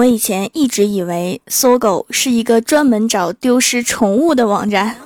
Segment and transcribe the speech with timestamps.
[0.00, 4.96] 我以前一直以为搜狗是一个专门找丢失宠物的网站。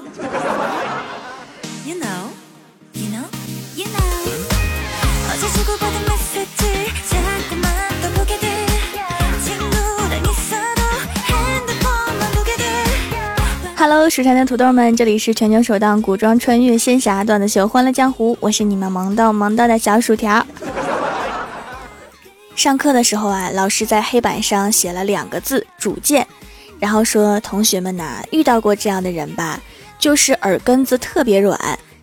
[13.77, 20.47] Hello，蜀山的土豆们，这里是全球首档古装穿越仙侠段子秀《欢乐江湖》，我是你们萌到萌到的小薯条。
[22.57, 26.27] 上课的时候啊，老师在黑板上写了两个字“主见”，
[26.79, 29.61] 然后说：“同学们呐，遇到过这样的人吧？
[29.99, 31.59] 就是耳根子特别软，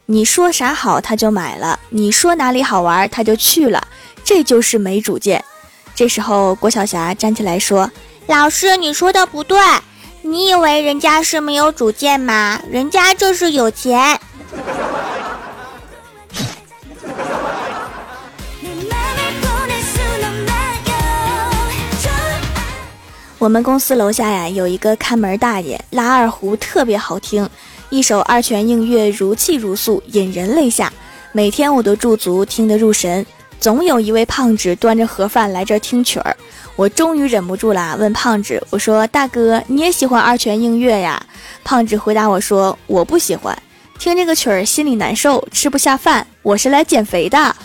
[0.06, 3.88] 你说啥好他就买了，你说哪里好玩他就去了，
[4.24, 5.44] 这就是没主见。”
[5.96, 7.90] 这时候郭晓霞站起来说
[8.28, 9.58] ：“老师，你说的不对，
[10.22, 12.62] 你以为人家是没有主见吗？
[12.70, 14.20] 人家就是有钱。”
[23.42, 27.50] 我们公司楼下呀有一个看门大爷，拉二胡特别好听，
[27.90, 30.94] 一首二泉映月如泣如诉，引人泪下。
[31.32, 33.26] 每天我都驻足听得入神。
[33.60, 36.38] 总有一位胖子端着盒饭来这儿听曲儿，
[36.76, 41.20] 我终于忍不住了，问胖子：“我说大哥，你也喜欢二泉映月呀？”
[41.66, 43.58] 胖子回答我说：“我不喜欢，
[43.98, 46.28] 听这个曲儿心里难受，吃不下饭。
[46.44, 47.56] 我是来减肥的。”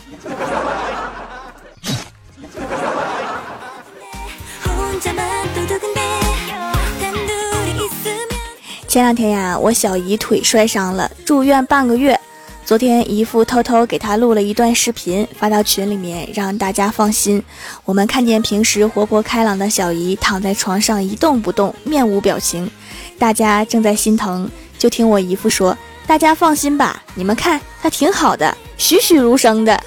[8.97, 12.19] 前两天呀，我小姨腿摔伤了，住院半个月。
[12.65, 17.43] 昨天姨父偷偷给她录了一段视频，发到群里面，让大家放心。
[17.85, 22.71] 我们看见平时活泼开朗的小姨躺在床上一动不动，面无表情，
[23.19, 24.51] 大家正在心疼。
[24.79, 25.77] 就听我姨父说
[26.09, 29.79] ：“大家放心吧，你们看她挺好的，栩栩如生的。”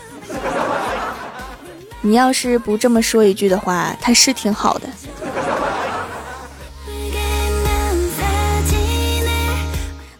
[2.01, 4.87] 你要是不这么说一句的话，她是挺好的。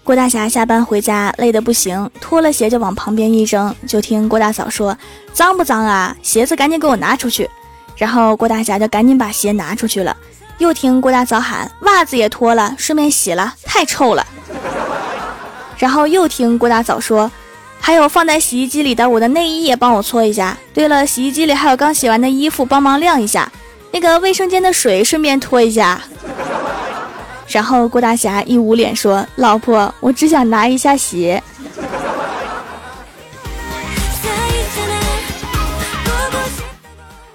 [0.10, 4.97] 郭大侠下班回家累得不行，脱了鞋就往旁边一扔，就听郭大嫂说
[5.34, 6.18] ：“脏不脏啊？
[6.24, 7.47] 鞋子赶紧给我拿出去。”
[7.96, 10.18] 然后郭大侠就赶紧把鞋拿出去了。
[10.58, 14.25] 又听郭大嫂喊：“袜子也脱了，顺便洗了，太臭了。”
[15.78, 17.31] 然后又听郭大嫂说
[17.80, 20.58] ：“还有放在洗衣机里的我的内衣也帮我搓一下。
[20.74, 23.48] 对了，洗衣机里还有刚洗完的衣服，帮忙晾一下。
[23.92, 26.02] 那个卫生间的水顺便拖一下。”
[27.50, 31.42] 然后郭大侠一捂脸说：“老婆，我只想拿一下鞋。”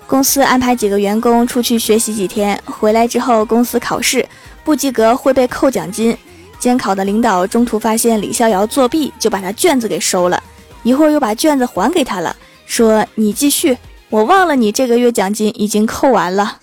[0.07, 4.25] 公司安排几个员工出去学习几天，回来之后公司考试
[4.63, 6.17] 不及格会被扣奖金。
[6.61, 10.41] 监考的领导中途发现李逍遥作弊，就把他卷子给收了，
[10.85, 13.77] 一会儿又把卷子还给他了，说：“你继续，
[14.09, 16.59] 我忘了你这个月奖金已经扣完了。”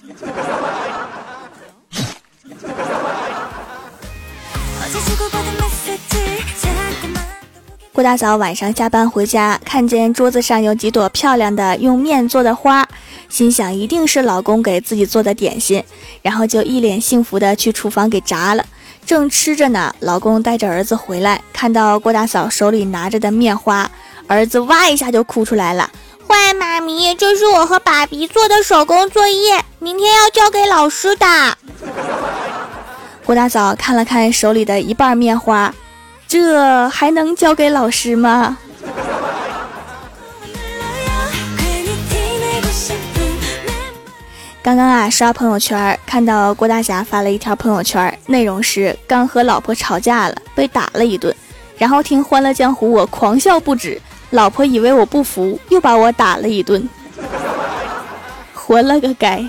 [8.01, 12.83] 郭大嫂晚上下班回家，看见桌子上有几朵漂亮的用面做的花，
[13.29, 15.83] 心想一定是老公给自己做的点心，
[16.23, 18.65] 然后就一脸幸福的去厨房给炸了。
[19.05, 23.87] 正吃着呢，老公带着儿子回来，看到郭大嫂手里拿着的面花，
[24.25, 25.87] 儿子哇一下就哭出来了
[26.27, 31.55] ：“坏妈咪，这是我和爸比做的手工作业，明天要交给老师的。”
[33.23, 35.71] 郭大嫂看了看手里的一半面花。
[36.31, 38.57] 这还能交给老师吗？
[44.63, 51.35] 刚刚啊，刷朋友圈看到郭大侠发了一条朋友圈，内容是刚和老婆吵架了，被打了一顿，
[51.77, 56.87] 然后听《欢乐江湖》，我狂笑不止，老婆以为我不服，又把我打了一顿，
[58.55, 59.45] 活了个该。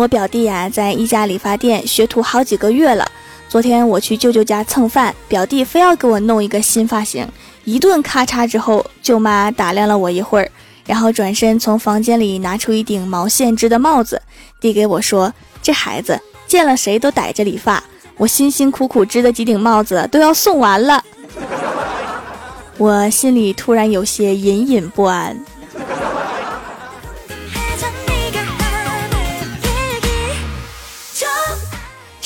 [0.00, 3.06] 我表弟呀，在一家理发店学徒好几个月了。
[3.50, 7.28] 昨天我去舅舅家蹭饭，表弟非要给我弄一个新发型，
[7.64, 10.50] 一顿咔嚓之后，舅妈打量了我一会儿，
[10.86, 14.22] 然后转身从房间里拿出一顶毛线织的帽子，
[14.58, 15.30] 递给我说
[15.60, 17.84] ：“这孩子见了谁都逮着理发，
[18.16, 21.04] 我辛辛苦苦织的几顶帽子都要送完了。
[22.78, 25.38] ”我心里突然有些隐隐不安。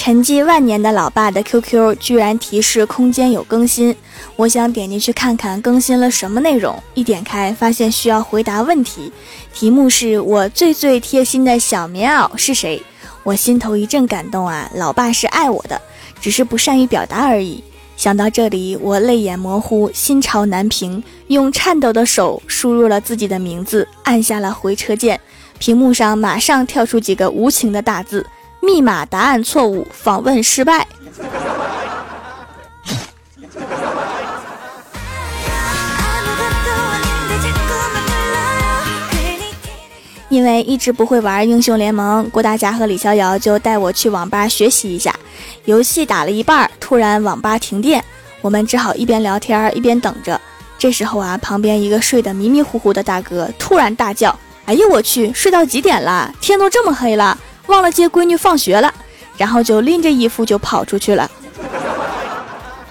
[0.05, 3.97] 沉寂万年的老爸的 QQ 居然提示空间有更新，
[4.37, 6.79] 我想点进去看看更新了什么内容。
[6.93, 9.11] 一点开，发现需要回答问题，
[9.55, 12.83] 题目是我最最贴心的小棉袄是谁？
[13.23, 15.81] 我心头一阵感动啊，老爸是爱我的，
[16.21, 17.65] 只是不善于表达而已。
[17.97, 25.19] 想到这里，我泪眼模糊，心潮难平，用颤抖的手输入了自己的名字，按下了回车键，
[25.59, 28.27] 屏幕上马上跳出几个无情的大字：
[28.65, 30.87] 密码答案错误，访问失败。
[40.31, 45.15] 因为一直不会玩英雄联盟，郭大侠和李逍遥就带我去网吧学习一下。
[45.65, 48.05] 游戏打了一半，突然网吧停电，
[48.41, 50.41] 我们只好一边聊天一边等着。
[50.77, 56.35] 这时候啊，旁边一个睡得迷迷糊糊的大哥突然大叫：“哎呦我去，睡到几点了？
[56.41, 58.93] 天都这么黑了，忘了接闺女放学了。”
[59.37, 61.29] 然后就拎着衣服就跑出去了。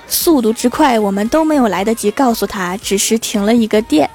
[0.09, 4.09] 速度之快，我们都没有来得及告诉他，只是停了一个电。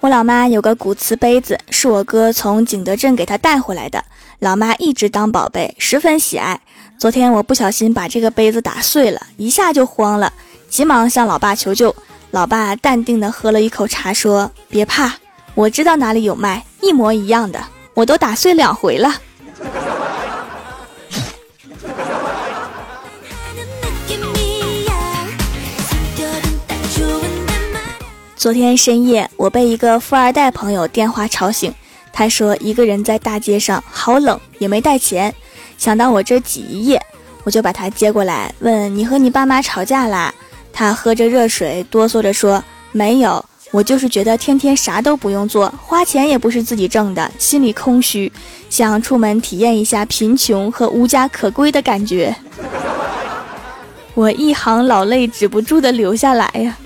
[0.00, 4.04] 我老妈有个古瓷杯子，是我哥从景德镇给她带回来的，
[4.40, 6.60] 老妈一直当宝贝，十分喜爱。
[6.98, 10.32] 昨天我不小心把这个杯子打碎了，一下就慌了，
[10.68, 11.94] 急忙向老爸求救。
[12.34, 15.12] 老爸淡定地喝了一口茶，说：“别怕，
[15.54, 17.64] 我知道哪里有卖，一模一样的，
[17.94, 19.14] 我都打碎两回了。”
[28.34, 31.72] 昨天深夜，我被一个富二代朋友电话吵醒。
[32.12, 35.32] 他说一个人在大街上，好冷，也没带钱，
[35.78, 37.00] 想到我这挤一夜，
[37.44, 40.34] 我就把他接过来，问你和你爸妈吵架啦？
[40.76, 48.30] 他喝着热水，哆嗦着说没有，我就是觉得天天啥都不用做，花钱也不是自己挣的，心里空虚，
[48.68, 52.34] 想出门体验一下贫穷和无家可归的感觉。
[54.14, 56.76] 我一行老泪止不住的流下来呀。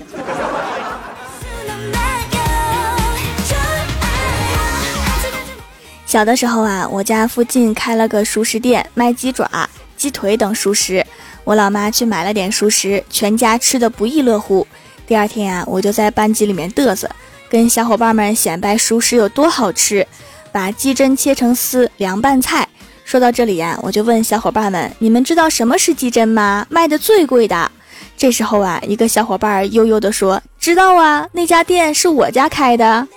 [6.05, 9.49] 小的时候啊，我家附近开了个熟食店，卖鸡爪、
[9.97, 11.05] 鸡腿等熟食。
[11.49, 14.67] 我老妈去买了点熟食，全家吃的不亦乐乎。
[15.07, 17.09] 第二天啊，我就在班级里面嘚瑟，
[17.49, 20.05] 跟小伙伴们显摆熟食有多好吃，
[20.51, 22.67] 把鸡胗切成丝，凉拌菜。
[23.03, 26.67] 说到这里呀，我就问小伙伴们：你们知道什么是鸡胗吗？
[26.69, 27.71] 卖的最贵的。
[28.15, 33.07] 这时候啊，一个小伙伴悠悠地说：“知道啊，那家店是我家开的。”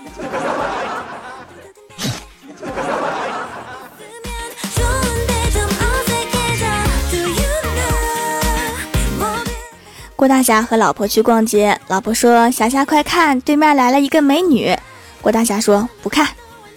[10.22, 14.72] 郭大侠和老婆去逛街，老婆说：“霞霞快看，对面来了一个美女。”
[15.20, 16.28] 郭大侠说：“不看。”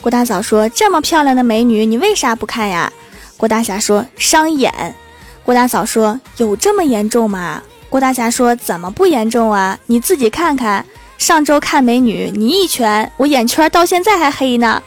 [0.01, 2.91] 郭大嫂说：“这么漂亮的美女，你为啥不看呀？”
[3.37, 4.95] 郭大侠说：“伤眼。”
[5.45, 9.77] 郭大嫂说：“有这么严重吗？”郭大侠说：“怎么不严重啊？
[9.85, 10.83] 你自己看看，
[11.19, 14.81] 上周看美女，你一拳，我眼圈到现在还黑呢。”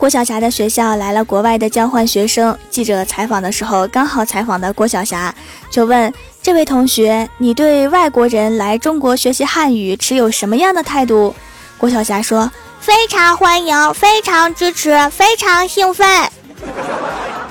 [0.00, 5.34] 郭晓霞的学校来了国外的交换学生，记者采访的时候，刚好采访的郭晓霞，
[5.70, 6.10] 就问
[6.40, 11.36] 这位同学：“你对外国人来中国学习汉语持有什么样的态度？”
[11.76, 12.50] 郭晓霞说
[12.80, 16.08] ：“非常欢迎，非常支持，非常兴奋。”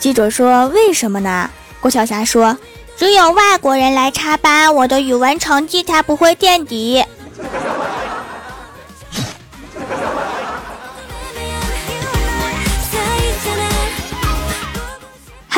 [0.00, 1.50] 记者说：“为什么呢？”
[1.80, 2.56] 郭晓霞说
[2.96, 7.04] ：“只有外国人来插班，我的语文成绩才不会垫底。”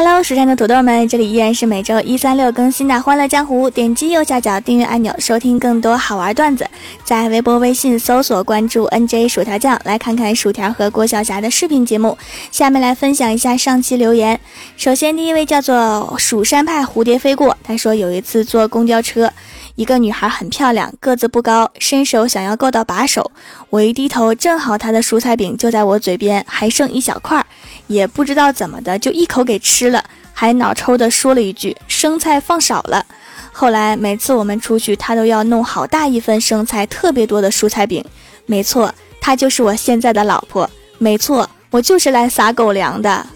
[0.04, 3.68] Hello，蜀山的土豆们，这里依然是每周一、三、六更新的《欢乐江湖》。
[3.70, 6.66] 点击右下角订阅按钮，收听更多好玩段子。
[7.04, 12.18] 在微博、微信搜索关注 “nj 薯条酱”，来看看薯条和郭晓霞的视频节目。
[12.50, 14.40] 下面来分享一下上期留言。
[14.76, 19.32] 首先，第一位叫做蜀山派蝴蝶飞过，他说有一次坐公交车。
[19.76, 23.30] 一个女孩很漂亮，个子不高，伸手想要够到把手，
[23.70, 27.46] 我一低头，正好她的蔬菜饼就在我嘴边，还剩一小块，
[27.92, 33.04] 也不知道怎么的就一口给吃了，还脑抽的说了一句生菜放少了。
[33.52, 38.02] 后来每次我们出去，他都要弄好大一份生菜，特别多的蔬菜饼。
[38.46, 40.68] 没错，他就是我现在的老婆。
[40.98, 43.26] 没错，我就是来撒狗粮的。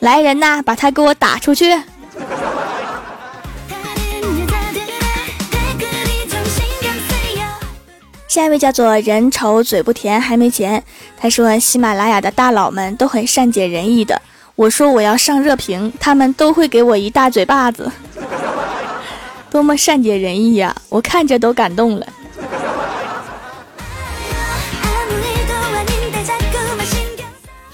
[0.00, 1.74] 来人呐，把他给我打出去！
[8.36, 10.84] 下一位叫做人丑嘴不甜还没钱，
[11.16, 14.20] 他说喜马拉雅的大佬们都很善解人意的，
[14.56, 17.90] 我说我要上热评，他们都会给我一大嘴巴子，
[19.48, 20.76] 多么善解人意呀！
[20.90, 22.06] 我看着都感动了。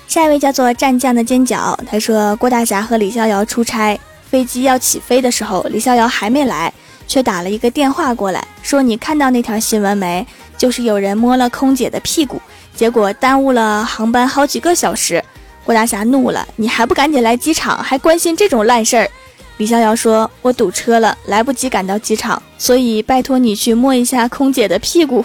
[0.06, 3.98] 下一位叫做战将的尖角，他说郭大侠和李逍遥出差，
[4.30, 6.72] 飞机要起飞的时候，李逍遥还没来。
[7.08, 10.26] 却打了一个电话过来，说你看到那条新闻没？
[10.62, 12.40] 就是有人摸了空姐的屁股，
[12.72, 15.20] 结果耽误了航班好几个小时。
[15.64, 19.10] 郭大侠怒了，你还不赶紧来机场，还关心这种烂事儿？
[19.56, 25.24] 李逍遥说：“我堵车了，来不及赶到机场，所以拜托你去摸一下空姐的屁股。”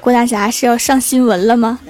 [0.00, 1.80] 郭大侠是要上新闻了吗？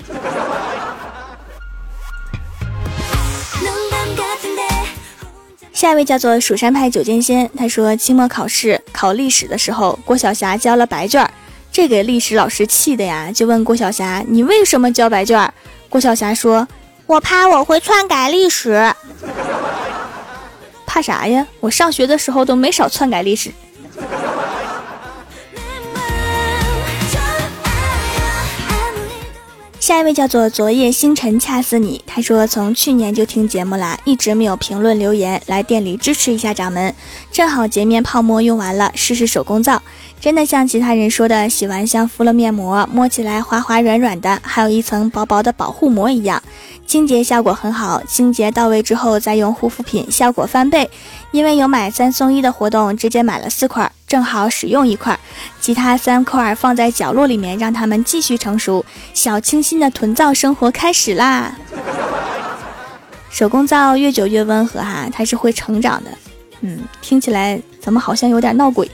[5.73, 11.31] 下一位叫做蜀山派九剑仙，他说期末考试考历史的时候，郭晓霞交了白卷，
[11.81, 15.51] 这给历史老师气的呀，就问郭晓霞：“你为什么交白卷？”
[15.89, 16.69] 郭晓霞说
[17.09, 18.93] ：“我怕我会篡改历史。”
[20.85, 21.47] 怕啥呀？
[21.59, 23.51] 我上学的时候都没少篡改历史。
[29.91, 36.95] 下一位叫做昨夜星辰恰似你，他说从去年就听节目啦，一直没有评论留言，来店里支持一下掌门。
[37.33, 39.83] 正好洁面泡沫用完了，试试手工皂，
[40.21, 46.41] 真的像其他人说的，洗完像敷了面膜，摸起来滑滑软软的，还有一层薄薄的保护膜一样。
[46.87, 50.89] 清洁效果很好，清洁到位之后再用护肤品，效果翻倍。
[51.33, 55.17] 因为有买三送一的活动，直接买了四块，正好使用一块，
[55.61, 58.85] 其他三块放在角落里面，让它们继续成熟。
[59.15, 61.57] 小清新的囤皂生活开始啦！
[63.31, 66.11] 手工皂越久越温和哈，它是会成长的。
[66.63, 68.91] 嗯，听起来怎么好像有点闹鬼？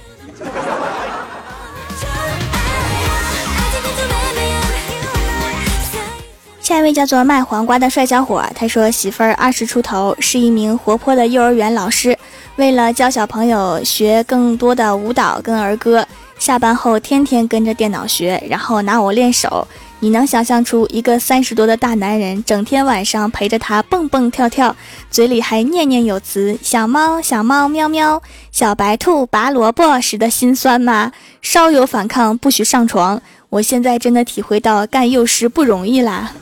[6.61, 12.19] 下一位叫做卖黄瓜的帅小伙，他说媳妇儿二十出头，是一名活泼的幼儿园老师。
[12.57, 16.07] 为了教小朋友学更多的舞蹈跟儿歌，
[16.39, 19.67] 下班后天天跟着电脑学，然后拿我练手。
[20.01, 24.75] 你能想象出一个三十多的大男人，整天晚上陪着他蹦蹦跳跳，
[25.11, 28.23] 嘴里还念念有词“小猫小猫喵喵，
[28.53, 31.13] 小白兔拔萝卜”时的心酸吗？
[31.43, 33.21] 稍有反抗，不许上床。
[33.51, 36.33] 我现在真的体会到干幼师不容易啦，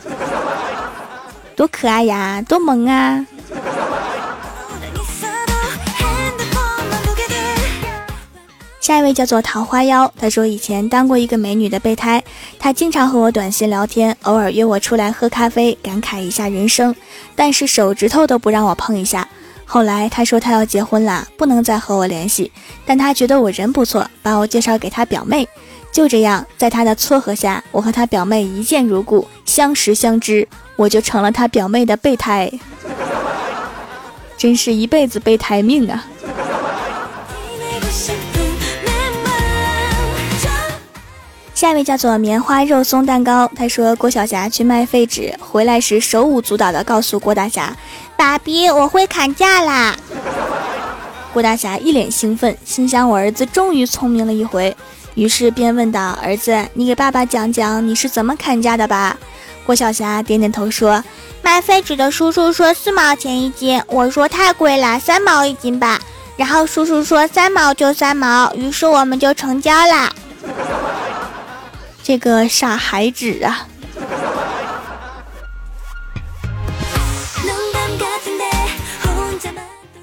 [1.55, 3.27] 多可爱呀，多萌啊！
[8.85, 12.23] 下一位叫做桃花妖，他说以前当过一个美女的备胎，
[12.59, 16.95] 她经常和我短信聊天，偶尔约我出来喝咖啡，感慨一下人生，
[17.35, 19.27] 但是手指头都不让我碰一下。
[19.65, 22.53] 后来他说他要结婚了，不能再和我联系，
[22.85, 25.49] 但他觉得我人不错，把我介绍给他表妹。
[25.91, 32.53] 就这样，在他的撮合下，我和他表妹一见如故，相识相知，我就成了他表妹的备胎，
[34.37, 36.05] 真是一辈子备胎命啊！
[41.65, 47.75] 下一位叫做棉花肉松蛋糕，他说郭晓霞去卖废纸，回来时手舞足蹈的告诉郭大侠
[48.19, 49.97] ：“爸比，我会砍价啦！”
[51.33, 54.77] 郭大侠一脸兴奋，心想我儿子终于聪明了一回。
[55.15, 59.17] 于是便问道：“儿子，你给爸爸讲讲你是怎么砍价的吧？”
[59.65, 61.03] 郭晓霞点点头说
[61.41, 65.99] ：“卖废纸的叔叔说四毛钱一斤，我说太贵了，三毛一斤吧。
[66.37, 70.15] 然后叔叔说三毛就三毛，于是我们就成交了。
[72.05, 73.67] 这个傻孩子啊！”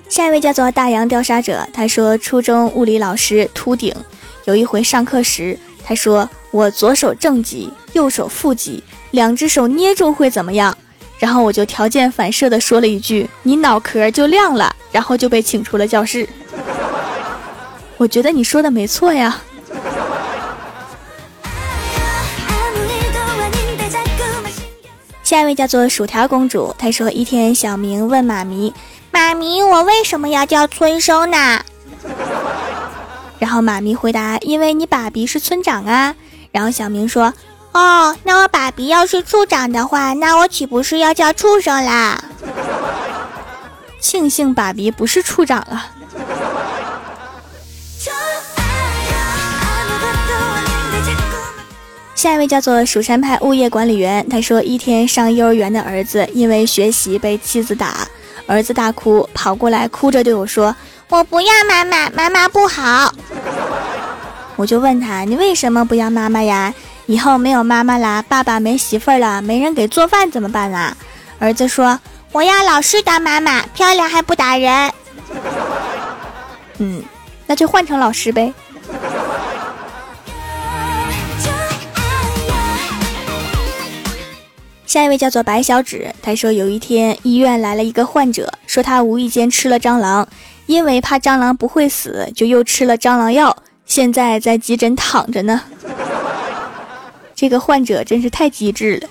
[0.09, 3.95] 下一位叫做大洋调查者，他说初中物理老师秃顶。
[4.45, 10.75] 有一回上课时，他说：“我左手正极，右手负极，两只手捏住会怎么样？”
[11.19, 16.27] 然后我就条件反射的说了一句：“你脑壳就亮了。”然后就被请出了教室。
[17.97, 19.39] 我觉得你说的没错呀。
[25.31, 28.73] 下一位叫做薯条公主，她说：“一天，小明问妈咪
[29.11, 31.63] ：‘妈咪，我为什么要叫村生呢？’”
[33.39, 36.13] 然后妈咪回答：“因为你爸比是村长啊。”
[36.51, 37.33] 然后小明说
[37.71, 42.21] ：“哦，那我爸比要是处长的话，那我岂不是要叫畜生啦？”
[44.01, 45.85] 庆幸爸比不是处长了。
[52.21, 58.07] 下一位叫做蜀山派物业管理员，他说：“一天上幼儿园的儿子因为学习被妻子打，
[58.45, 60.75] 儿子大哭，跑过来哭着对我说。”
[61.09, 63.11] 我不要妈妈，妈妈不好。
[64.55, 66.71] 我就问他，你为什么不要妈妈呀？
[67.07, 70.95] 以后没有妈妈啦，爸爸没媳妇儿了，没人给做饭怎么办啦？
[71.39, 71.99] 儿子说，
[72.31, 74.93] 我要老师当妈妈，漂亮还不打人。
[76.77, 77.01] 嗯，
[77.47, 78.53] 那就换成老师呗。
[84.91, 90.27] 下一位叫做白小指，他说有一天医院来了一个患者，说他无意间吃了蟑螂。
[90.65, 93.55] 因为怕蟑螂不会死，就又吃了蟑螂药，
[93.85, 95.61] 现在在急诊躺着呢。
[97.33, 99.07] 这个患者真是太机智了。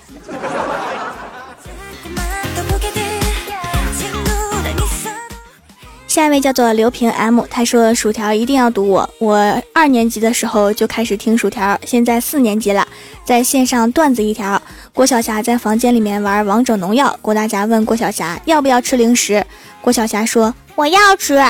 [6.07, 9.09] 下一位叫做刘平 M，他说薯条一定要读我。
[9.17, 12.87] 我二年级的时候就开始听薯条，现在四年级了，
[13.25, 14.61] 在线上段子一条。
[15.01, 19.43] 郭晓霞在房间里面玩王者荣耀，郭大侠问郭晓霞要不要吃零食，
[19.81, 21.43] 郭晓霞说我要吃。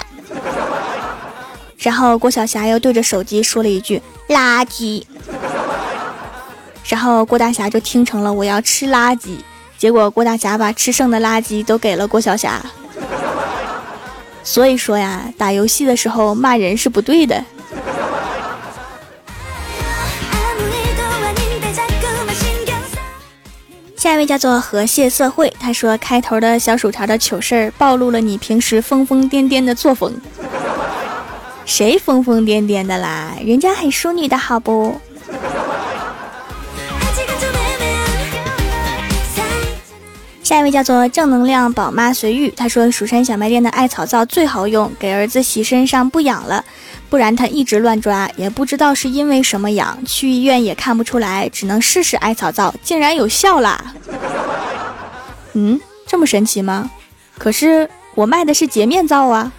[1.77, 5.03] 然后郭晓霞又对着手机说了一句垃圾，
[6.85, 9.35] 然后郭大侠就听成了我要吃垃圾，
[9.77, 12.61] 结果郭大侠把吃剩的垃圾都给了郭晓霞。
[14.45, 17.43] 所以说呀，打游戏的时候骂人是不对的。
[24.01, 30.11] 下一位叫做河蟹社会，他说开头的小薯条的糗事儿暴露了你平时疯疯癫癫的作风。
[31.65, 33.33] 谁疯疯癫癫的啦？
[33.45, 34.99] 人家很淑女的好不？
[40.41, 46.65] 下一位叫做正能量宝妈随遇，她说蜀山小卖店的艾草皂最好用，给儿子洗身上不痒了，
[47.11, 53.93] 不然他一直乱抓，也不知道是因为什么痒，去医院也看不出来，只能试试艾草皂，竟然有效啦！
[55.51, 55.77] 嗯，
[56.07, 56.89] 这么神奇吗？
[57.37, 59.51] 可是我卖的是洁面皂啊。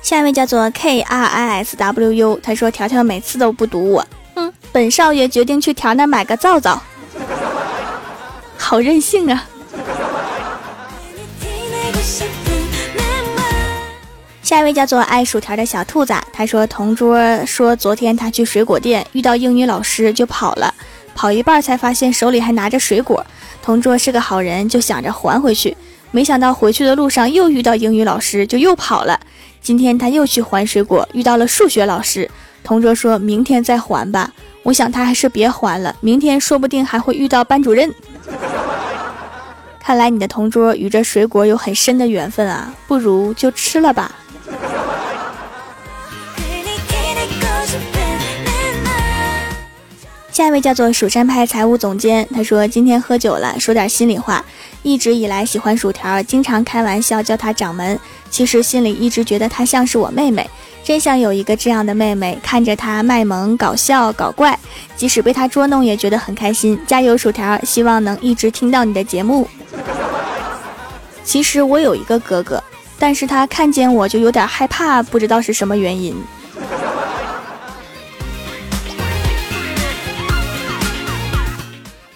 [0.00, 4.06] 下一位叫做 K R I S W U，他说条条每次都不读我。
[4.36, 6.80] 嗯本少爷决定去条那买个皂皂，
[8.56, 9.44] 好任性啊！
[14.58, 20.74] 下一位叫做爱薯条的小兔子，他说同桌说昨天他去水果店遇到英语老师就跑了，
[21.14, 23.24] 跑一半才发现手里还拿着水果。
[23.62, 25.76] 同桌是个好人，就想着还回去，
[26.10, 29.20] 没想到回去的路上又遇到英语老师，就又跑了。
[29.60, 32.28] 今天他又去还水果，遇到了数学老师，
[32.64, 34.32] 同桌说明天再还吧。
[34.64, 37.94] 我想他还是别还了，明天说不定还会遇到班主任。
[39.78, 44.10] 看来你的同桌与这水果有很深的缘分啊，不如就吃了吧。
[50.30, 54.44] 下一位叫做蜀山派财务总监，他说今天喝酒了，说点心里话。
[54.82, 57.98] 一直以来喜欢薯条，经常开玩笑叫他掌门，
[58.30, 60.48] 其实心里一直觉得他像是我妹妹。
[60.84, 64.58] 真想有一个这样的妹妹，看着她卖萌、搞笑、搞怪，
[64.96, 66.78] 即使被她捉弄也觉得很开心。
[66.86, 67.58] 加油，薯条！
[67.64, 69.46] 希望能一直听到你的节目。
[71.24, 72.62] 其实我有一个哥哥，
[72.98, 76.16] 但是他看见我就有点害怕，不知道是什么原因。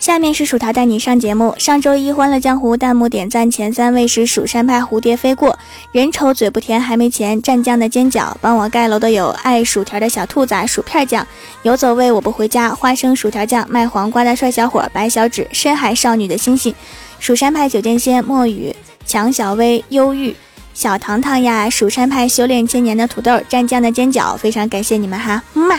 [0.03, 1.55] 下面是薯条带你上节目。
[1.59, 5.57] 上周一《欢乐江湖》弹幕点赞前三位是蜀山派蝴蝶飞过，
[5.93, 11.25] 人丑嘴不甜还没钱，蘸酱的尖角，帮我盖楼的有爱薯条的小兔子，薯片酱，
[11.63, 16.75] 游走位我不回家，花生薯条酱，卖黄瓜的帅小伙，白小指，深海少女的星星，
[17.21, 18.75] 蜀山派九剑仙，墨雨，
[19.07, 20.35] 强小薇，忧郁，
[20.75, 25.79] 小糖糖呀，蜀山派修炼千年的土豆，蘸酱的尖角，非常感谢你们哈，么么。